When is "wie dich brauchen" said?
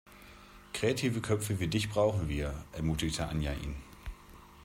1.59-2.27